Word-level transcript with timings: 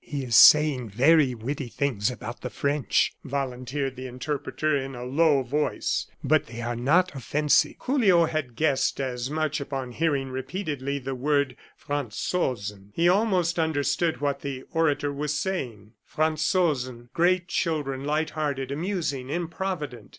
"He 0.03 0.23
is 0.23 0.35
saying 0.35 0.89
very 0.89 1.35
witty 1.35 1.67
things 1.67 2.09
about 2.09 2.41
the 2.41 2.49
French," 2.49 3.13
volunteered 3.23 3.95
the 3.95 4.07
interpreter 4.07 4.75
in 4.75 4.95
a 4.95 5.03
low 5.05 5.43
voice, 5.43 6.07
"but 6.23 6.47
they 6.47 6.59
are 6.59 6.75
not 6.75 7.13
offensive." 7.13 7.75
Julio 7.81 8.25
had 8.25 8.55
guessed 8.55 8.99
as 8.99 9.29
much 9.29 9.61
upon 9.61 9.91
hearing 9.91 10.29
repeatedly 10.29 10.97
the 10.97 11.13
word 11.13 11.55
Franzosen. 11.77 12.89
He 12.95 13.07
almost 13.07 13.59
understood 13.59 14.21
what 14.21 14.39
the 14.41 14.63
orator 14.71 15.13
was 15.13 15.37
saying 15.37 15.91
"Franzosen 16.03 17.09
great 17.13 17.47
children, 17.47 18.03
light 18.03 18.31
hearted, 18.31 18.71
amusing, 18.71 19.29
improvident. 19.29 20.09